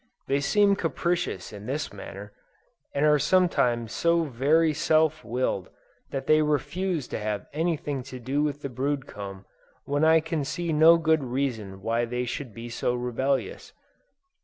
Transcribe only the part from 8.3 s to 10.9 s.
with the brood comb, when I can see